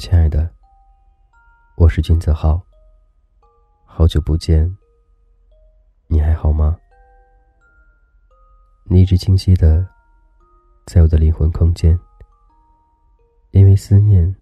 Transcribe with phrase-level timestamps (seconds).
[0.00, 0.50] 亲爱的，
[1.76, 2.58] 我是金泽浩。
[3.84, 4.74] 好久不见，
[6.06, 6.74] 你还好吗？
[8.84, 9.86] 你一直清晰的
[10.86, 12.00] 在我的灵魂空间，
[13.50, 14.34] 因为思念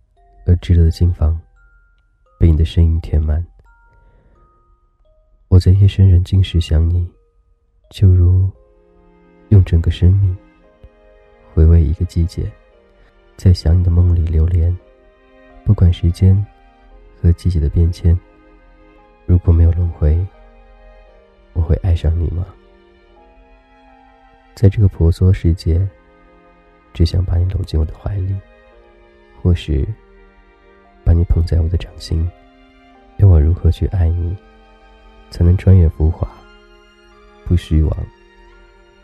[0.46, 1.36] 而炙热的心房
[2.38, 3.44] 被你的声音填满。
[5.48, 7.12] 我在夜深人静时想你，
[7.90, 8.48] 就如
[9.48, 10.36] 用整个生命
[11.52, 12.48] 回味一个季节，
[13.36, 14.72] 在想你的梦里流连。
[15.68, 16.34] 不管时间
[17.20, 18.18] 和季节的变迁，
[19.26, 20.26] 如果没有轮回，
[21.52, 22.46] 我会爱上你吗？
[24.54, 25.86] 在这个婆娑世界，
[26.94, 28.34] 只想把你搂进我的怀里，
[29.42, 29.86] 或是
[31.04, 32.26] 把你捧在我的掌心。
[33.18, 34.34] 要我如何去爱你，
[35.28, 36.26] 才能穿越浮华，
[37.44, 37.94] 不虚妄，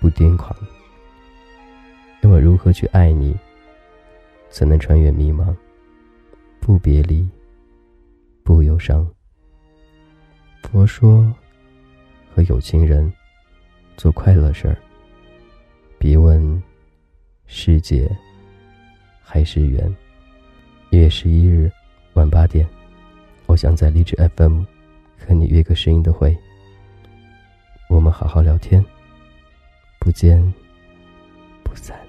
[0.01, 0.57] 不癫狂？
[2.23, 3.37] 要我如何去爱你，
[4.49, 5.55] 才能穿越迷茫？
[6.65, 7.29] 不别离，
[8.43, 9.07] 不忧伤。
[10.63, 11.31] 佛说，
[12.35, 13.13] 和有情人
[13.99, 14.79] 做快乐事儿。
[15.99, 16.63] 别问
[17.47, 18.11] 是劫
[19.23, 19.95] 还是缘。
[20.89, 21.71] 一月十一日
[22.15, 22.67] 晚八点，
[23.45, 24.63] 我想在励志 FM
[25.19, 26.35] 和你约个声音的会。
[27.91, 28.83] 我们好好聊天，
[29.99, 30.43] 不见
[31.63, 32.04] 不散。